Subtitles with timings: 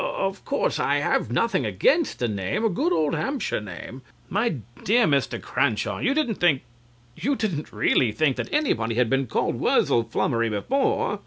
[0.01, 4.01] (Bravely) Of course, I have nothing against the name, a good old Hampshire name CLIFTON
[4.01, 4.31] (shocked).
[4.31, 5.39] My dear Mr.
[5.39, 6.63] Crawshaw, you didn't think
[7.15, 11.19] you didn't really think that anybody had been called Wurzel Flummery before?